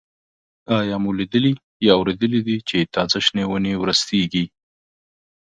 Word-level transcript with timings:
آیا 0.77 0.95
مو 1.03 1.11
لیدلي 1.19 1.53
یا 1.85 1.91
اورېدلي 1.97 2.41
دي 2.47 2.57
چې 2.69 2.77
تازه 2.95 3.17
شنې 3.25 3.43
ونې 3.47 3.73
ورستېږي؟ 3.77 4.45